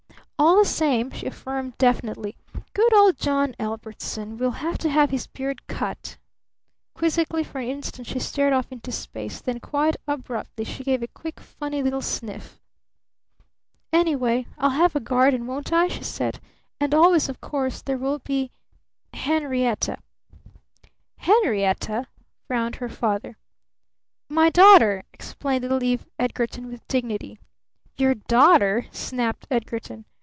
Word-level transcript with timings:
All 0.39 0.57
the 0.57 0.65
same," 0.65 1.11
she 1.11 1.27
affirmed 1.27 1.77
definitely, 1.77 2.35
"good 2.73 2.91
old 2.95 3.15
John 3.19 3.53
Ellbertson 3.59 4.37
will 4.39 4.49
have 4.57 4.79
to 4.79 4.89
have 4.89 5.11
his 5.11 5.27
beard 5.27 5.67
cut." 5.67 6.17
Quizzically 6.95 7.43
for 7.43 7.59
an 7.59 7.67
instant 7.69 8.07
she 8.07 8.17
stared 8.17 8.51
off 8.51 8.71
into 8.71 8.91
space, 8.91 9.39
then 9.39 9.59
quite 9.59 9.97
abruptly 10.07 10.65
she 10.65 10.83
gave 10.83 11.03
a 11.03 11.07
quick, 11.07 11.39
funny 11.39 11.83
little 11.83 12.01
sniff. 12.01 12.59
"Anyway, 13.93 14.47
I'll 14.57 14.71
have 14.71 14.95
a 14.95 14.99
garden, 14.99 15.45
won't 15.45 15.71
I?" 15.71 15.87
she 15.89 16.03
said. 16.03 16.39
"And 16.79 16.95
always, 16.95 17.29
of 17.29 17.39
course, 17.39 17.83
there 17.83 17.99
will 17.99 18.17
be 18.17 18.49
Henrietta." 19.13 19.99
"Henrietta?" 21.17 22.07
frowned 22.47 22.77
her 22.77 22.89
father. 22.89 23.37
"My 24.27 24.49
daughter!" 24.49 25.03
explained 25.13 25.61
little 25.61 25.83
Eve 25.83 26.07
Edgarton 26.17 26.65
with 26.67 26.87
dignity. 26.87 27.39
"Your 27.95 28.15
daughter?" 28.15 28.87
snapped 28.91 29.45
Edgarton. 29.51 30.05